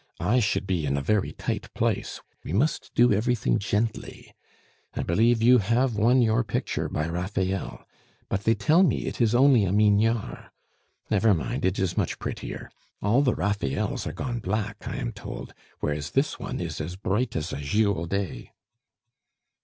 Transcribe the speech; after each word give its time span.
I 0.19 0.39
should 0.39 0.65
be 0.65 0.87
in 0.87 0.97
a 0.97 1.01
very 1.03 1.31
tight 1.33 1.71
place; 1.75 2.19
we 2.43 2.53
must 2.53 2.89
do 2.95 3.13
everything 3.13 3.59
gently. 3.59 4.33
I 4.95 5.03
believe 5.03 5.43
you 5.43 5.59
have 5.59 5.95
won 5.95 6.23
your 6.23 6.43
picture 6.43 6.89
by 6.89 7.07
Raphael; 7.07 7.85
but 8.27 8.43
they 8.43 8.55
tell 8.55 8.81
me 8.81 9.05
it 9.05 9.21
is 9.21 9.35
only 9.35 9.63
a 9.63 9.71
Mignard. 9.71 10.49
Never 11.11 11.35
mind, 11.35 11.65
it 11.65 11.77
is 11.77 11.97
much 11.97 12.17
prettier; 12.17 12.71
all 13.03 13.21
the 13.21 13.35
Raphaels 13.35 14.07
are 14.07 14.11
gone 14.11 14.39
black, 14.39 14.77
I 14.87 14.95
am 14.95 15.11
told, 15.11 15.53
whereas 15.81 16.09
this 16.09 16.39
one 16.39 16.59
is 16.59 16.81
as 16.81 16.95
bright 16.95 17.35
as 17.35 17.53
a 17.53 17.61
Girodet." 17.61 18.47